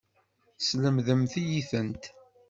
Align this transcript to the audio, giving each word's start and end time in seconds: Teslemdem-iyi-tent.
Teslemdem-iyi-tent. 0.57 2.03